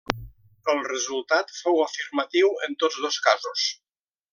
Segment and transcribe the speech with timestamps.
[0.73, 3.73] El resultat fou afirmatiu en tots dos casos.